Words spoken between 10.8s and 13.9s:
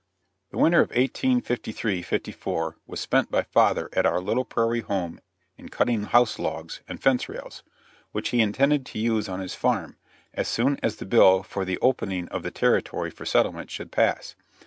as the bill for the opening of the territory for settlement